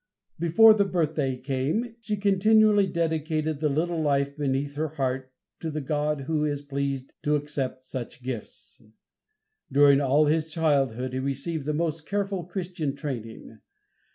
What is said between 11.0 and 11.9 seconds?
he received the